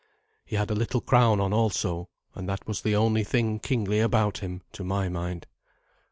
[0.45, 4.39] He had a little crown on also, and that was the only thing kingly about
[4.39, 5.45] him, to my mind.